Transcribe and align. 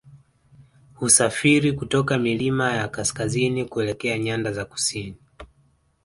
Husafiri 0.93 1.73
kutoka 1.73 2.17
milima 2.17 2.71
ya 2.73 2.87
kaskazini 2.87 3.65
kuelekea 3.65 4.17
nyanda 4.19 4.51
za 4.51 4.65
kusini 4.65 5.15